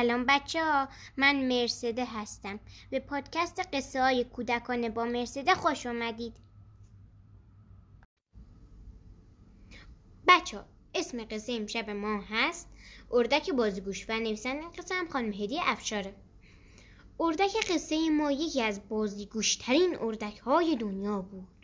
سلام 0.00 0.24
بچه 0.28 0.64
ها 0.64 0.88
من 1.16 1.48
مرسده 1.48 2.04
هستم. 2.04 2.60
به 2.90 3.00
پادکست 3.00 3.60
قصه 3.72 4.02
های 4.02 4.24
کودکانه 4.24 4.88
با 4.88 5.04
مرسده 5.04 5.54
خوش 5.54 5.86
آمدید 5.86 6.36
بچه 10.28 10.58
ها 10.58 10.64
اسم 10.94 11.24
قصه 11.24 11.52
امشب 11.52 11.90
ما 11.90 12.20
هست 12.30 12.68
اردک 13.12 13.50
بازیگوش 13.50 14.10
و 14.10 14.12
نویسنده 14.12 14.66
قصه 14.78 14.94
هم 14.94 15.08
خانم 15.08 15.32
هدیه 15.32 15.60
افشاره. 15.64 16.14
اردک 17.20 17.70
قصه 17.70 18.10
ما 18.10 18.32
یکی 18.32 18.62
از 18.62 18.88
بازیگوشترین 18.88 19.96
اردک 20.00 20.38
های 20.38 20.76
دنیا 20.76 21.22
بود. 21.22 21.59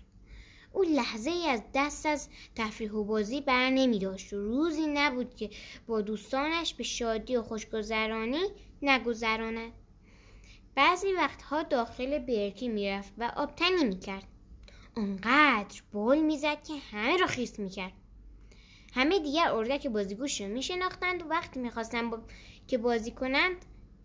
او 0.77 0.83
لحظه 0.83 1.31
ای 1.31 1.49
از 1.49 1.63
دست 1.75 2.07
از 2.07 2.29
تفریح 2.57 2.93
و 2.93 3.05
بازی 3.05 3.41
بر 3.41 3.71
نمی 3.71 3.99
داشت 3.99 4.33
و 4.33 4.37
روزی 4.37 4.87
نبود 4.87 5.35
که 5.35 5.51
با 5.87 6.01
دوستانش 6.01 6.75
به 6.75 6.85
شادی 6.85 7.37
و 7.37 7.43
خوشگذرانی 7.43 8.43
نگذراند 8.83 9.73
بعضی 10.75 11.13
وقتها 11.13 11.63
داخل 11.63 12.19
برکی 12.19 12.69
می‌رفت 12.69 13.13
و 13.19 13.33
آبتنی 13.37 13.85
می‌کرد 13.85 14.25
آنقدر 14.97 15.83
بال 15.93 16.19
می‌زد 16.19 16.63
که 16.63 16.75
همه 16.93 17.17
را 17.17 17.27
خیس 17.27 17.59
می‌کرد 17.59 17.93
همه 18.95 19.19
دیگر 19.19 19.53
اردک 19.53 19.87
بازیگوش 19.87 20.41
را 20.41 20.47
میشناختند 20.47 21.23
و 21.23 21.27
وقتی 21.27 21.61
می‌خواستند 21.61 22.11
با... 22.11 22.19
که 22.69 22.79
بازی 22.79 23.11
کنند 23.11 23.57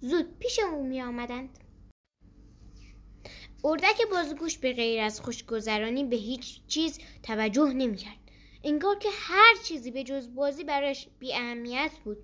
زود 0.02 0.38
پیش 0.40 0.60
او 0.60 0.88
میآمدند 0.88 1.50
اردک 3.64 4.02
بازگوش 4.12 4.58
به 4.58 4.74
غیر 4.74 5.02
از 5.02 5.22
خوشگذرانی 5.22 6.04
به 6.04 6.16
هیچ 6.16 6.60
چیز 6.68 7.00
توجه 7.24 7.74
نمی‌کرد. 7.74 8.18
انگار 8.64 8.98
که 8.98 9.10
هر 9.12 9.56
چیزی 9.64 9.92
به 9.92 10.04
جز 10.04 10.36
بازی 10.36 10.64
برایش 10.64 11.08
بی 11.20 11.34
اهمیت 11.34 11.92
بود. 12.04 12.18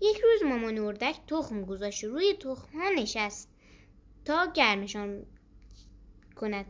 یک 0.00 0.20
روز 0.20 0.42
مامان 0.42 0.78
اردک 0.78 1.16
تخم 1.26 1.64
گذاشت 1.64 2.04
روی 2.04 2.32
تخم 2.32 2.78
ها 2.78 2.90
نشست 2.90 3.48
تا 4.24 4.52
گرمشان 4.52 5.26
کند. 6.36 6.66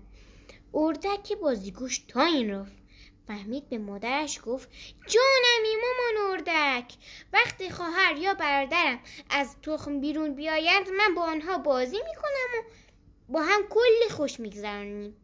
اردک 0.75 1.33
بازیگوش 1.33 1.98
تا 1.98 2.25
این 2.25 2.50
رفت 2.50 2.83
فهمید 3.27 3.69
به 3.69 3.78
مادرش 3.78 4.41
گفت 4.45 4.69
جانمی 5.06 5.75
مامان 5.83 6.31
اردک 6.31 6.95
وقتی 7.33 7.71
خواهر 7.71 8.17
یا 8.17 8.34
برادرم 8.34 8.98
از 9.31 9.56
تخم 9.62 10.00
بیرون 10.00 10.34
بیایند 10.34 10.89
من 10.89 11.15
با 11.15 11.23
آنها 11.23 11.59
بازی 11.59 11.97
می‌کنم 11.97 12.48
و 12.55 12.86
با 13.28 13.42
هم 13.42 13.60
کلی 13.70 14.08
خوش 14.10 14.41
میگذرانیم 14.41 15.16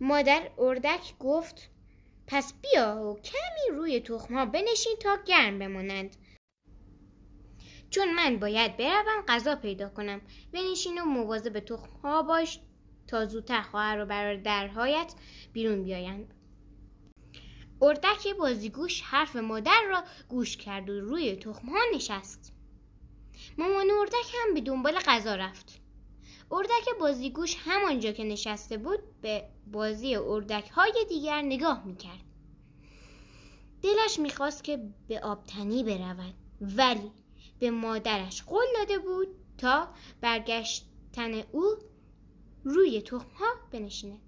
مادر 0.00 0.50
اردک 0.58 1.18
گفت 1.18 1.70
پس 2.26 2.54
بیا 2.62 2.96
و 2.96 3.20
کمی 3.20 3.76
روی 3.76 4.00
تخمها 4.00 4.46
بنشین 4.46 4.96
تا 5.00 5.18
گرم 5.26 5.58
بمانند 5.58 6.16
چون 7.94 8.14
من 8.14 8.36
باید 8.38 8.76
بروم 8.76 9.24
غذا 9.28 9.56
پیدا 9.56 9.88
کنم. 9.88 10.20
بنشین 10.52 10.98
و 10.98 11.04
مواظب 11.04 11.60
تخمها 11.60 12.22
باش 12.22 12.60
تا 13.06 13.24
زودتر 13.24 13.62
خواهر 13.62 14.02
و 14.02 14.06
برادرهایت 14.06 15.14
بیرون 15.52 15.84
بیایند. 15.84 16.34
اردک 17.82 18.28
بازیگوش 18.38 19.00
حرف 19.00 19.36
مادر 19.36 19.82
را 19.88 20.04
گوش 20.28 20.56
کرد 20.56 20.90
و 20.90 21.00
روی 21.00 21.36
تخمها 21.36 21.78
نشست. 21.94 22.52
مامان 23.58 23.90
اردک 23.90 24.34
هم 24.34 24.54
به 24.54 24.60
دنبال 24.60 24.98
غذا 24.98 25.34
رفت. 25.34 25.83
اردک 26.50 26.88
بازیگوش 27.00 27.56
همانجا 27.58 28.12
که 28.12 28.24
نشسته 28.24 28.76
بود 28.76 28.98
به 29.22 29.48
بازی 29.66 30.16
اردک 30.16 30.70
های 30.70 31.06
دیگر 31.08 31.42
نگاه 31.42 31.84
می‌کرد. 31.84 32.24
دلش 33.82 34.18
می‌خواست 34.18 34.64
که 34.64 34.90
به 35.08 35.20
آبتنی 35.20 35.84
برود 35.84 36.34
ولی 36.60 37.12
به 37.58 37.70
مادرش 37.70 38.42
قول 38.42 38.64
داده 38.78 38.98
بود 38.98 39.28
تا 39.58 39.88
برگشتن 40.20 41.32
او 41.52 41.76
روی 42.64 43.02
تخمها 43.02 43.46
بنشینه. 43.72 44.18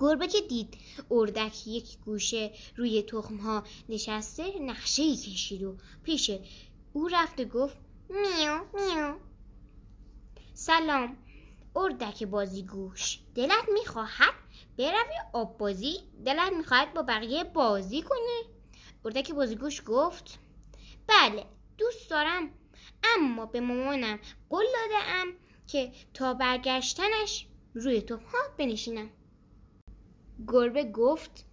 گربه 0.00 0.26
که 0.26 0.40
دید 0.40 0.76
اردک 1.10 1.66
یک 1.66 1.98
گوشه 1.98 2.52
روی 2.76 3.02
تخمها 3.02 3.64
نشسته 3.88 4.58
نقشه 4.58 5.02
ای 5.02 5.16
کشید 5.16 5.62
و 5.62 5.76
پیش 6.02 6.30
او 6.92 7.08
رفته 7.08 7.44
گفت 7.44 7.76
میو 8.10 8.60
میو. 8.74 9.14
سلام. 10.60 11.16
اردک 11.76 12.24
بازی 12.24 12.62
گوش. 12.62 13.18
دلت 13.34 13.68
می‌خواهد 13.72 14.34
بروی 14.78 15.14
آب 15.32 15.58
بازی. 15.58 15.94
دلت 16.26 16.52
می‌خواهد 16.52 16.94
با 16.94 17.02
بقیه 17.02 17.44
بازی 17.44 18.02
کنی. 18.02 18.42
اردک 19.04 19.32
بازیگوش 19.32 19.82
گفت 19.86 20.38
بله 21.06 21.46
دوست 21.78 22.10
دارم 22.10 22.50
اما 23.04 23.46
به 23.46 23.60
مامانم 23.60 24.18
قول 24.50 24.64
داده 24.64 25.04
ام 25.04 25.28
که 25.66 25.92
تا 26.14 26.34
برگشتنش 26.34 27.46
روی 27.74 28.04
ها 28.10 28.38
بنشینم. 28.58 29.10
گربه 30.48 30.84
گفت 30.84 31.44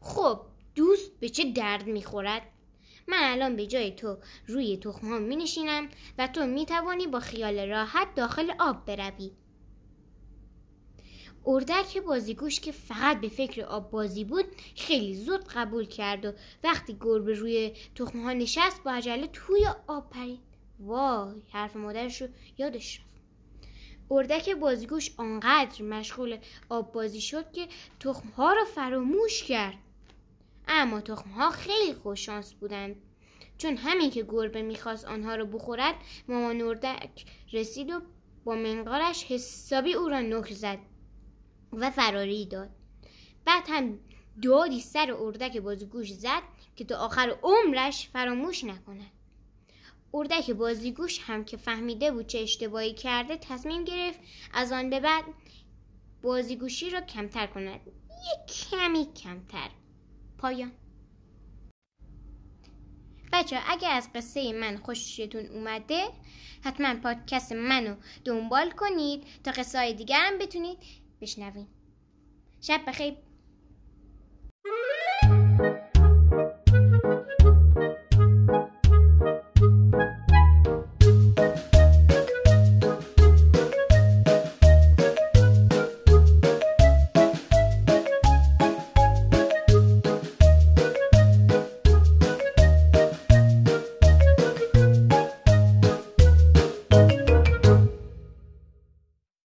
خب 0.00 0.40
دوست 0.74 1.20
به 1.20 1.28
چه 1.28 1.52
درد 1.52 1.86
می‌خورد؟ 1.86 2.42
من 3.08 3.32
الان 3.32 3.56
به 3.56 3.66
جای 3.66 3.90
تو 3.90 4.16
روی 4.46 4.76
تخم 4.76 5.08
ها 5.08 5.18
می 5.18 5.36
نشینم 5.36 5.88
و 6.18 6.26
تو 6.26 6.46
می 6.46 6.66
توانی 6.66 7.06
با 7.06 7.20
خیال 7.20 7.68
راحت 7.68 8.14
داخل 8.14 8.52
آب 8.60 8.84
بروی. 8.86 9.30
اردک 11.46 11.98
بازیگوش 11.98 12.60
که 12.60 12.72
فقط 12.72 13.20
به 13.20 13.28
فکر 13.28 13.62
آب 13.62 13.90
بازی 13.90 14.24
بود 14.24 14.44
خیلی 14.76 15.14
زود 15.14 15.44
قبول 15.44 15.84
کرد 15.84 16.24
و 16.24 16.32
وقتی 16.64 16.96
گربه 17.00 17.34
روی 17.34 17.72
تخمه 17.94 18.22
ها 18.22 18.32
نشست 18.32 18.82
با 18.82 18.92
عجله 18.92 19.26
توی 19.26 19.66
آب 19.86 20.10
پرید. 20.10 20.40
وای 20.80 21.42
حرف 21.52 21.76
مادرش 21.76 22.22
رو 22.22 22.28
یادش 22.58 23.00
رفت. 23.00 23.08
اردک 24.10 24.50
بازیگوش 24.50 25.10
آنقدر 25.16 25.82
مشغول 25.84 26.38
آب 26.68 26.92
بازی 26.92 27.20
شد 27.20 27.52
که 27.52 27.68
تخم 28.00 28.28
ها 28.28 28.52
رو 28.52 28.64
فراموش 28.64 29.42
کرد. 29.44 29.78
اما 30.68 31.00
تخم 31.00 31.30
ها 31.30 31.50
خیلی 31.50 31.94
خوششانس 31.94 32.52
بودند. 32.54 32.96
چون 33.58 33.76
همین 33.76 34.10
که 34.10 34.22
گربه 34.22 34.62
می‌خواست 34.62 35.04
آنها 35.04 35.34
رو 35.34 35.46
بخورد 35.46 35.94
مامان 36.28 36.62
اردک 36.62 37.24
رسید 37.52 37.90
و 37.90 38.00
با 38.44 38.54
منقارش 38.54 39.24
حسابی 39.24 39.92
او 39.92 40.08
را 40.08 40.20
نک 40.20 40.52
زد 40.52 40.78
و 41.72 41.90
فراری 41.90 42.46
داد. 42.46 42.70
بعد 43.44 43.64
هم 43.68 43.98
دادی 44.42 44.80
سر 44.80 45.12
اردک 45.12 45.56
بازیگوش 45.56 46.12
زد 46.12 46.42
که 46.76 46.84
تا 46.84 46.96
آخر 46.96 47.38
عمرش 47.42 48.08
فراموش 48.08 48.64
نکند. 48.64 49.10
اردک 50.14 50.50
بازیگوش 50.50 51.20
هم 51.22 51.44
که 51.44 51.56
فهمیده 51.56 52.10
بود 52.10 52.26
چه 52.26 52.38
اشتباهی 52.38 52.94
کرده 52.94 53.36
تصمیم 53.36 53.84
گرفت 53.84 54.20
از 54.52 54.72
آن 54.72 54.90
به 54.90 55.00
بعد 55.00 55.24
بازیگوشی 56.22 56.90
را 56.90 57.00
کمتر 57.00 57.46
کند. 57.46 57.80
یک 57.86 58.70
کمی 58.70 59.06
کمتر. 59.12 59.70
پایان. 60.38 60.72
بچه 63.32 63.58
اگر 63.68 63.90
از 63.90 64.08
قصه 64.14 64.52
من 64.52 64.76
خوشتون 64.76 65.46
اومده 65.46 66.08
حتما 66.64 66.94
پادکست 67.02 67.52
منو 67.52 67.94
دنبال 68.24 68.70
کنید 68.70 69.24
تا 69.44 69.50
قصه 69.50 69.78
های 69.78 69.94
دیگرم 69.94 70.38
بتونید 70.38 70.78
بشنوید 71.20 71.66
شب 72.60 72.80
بخیر. 72.86 73.27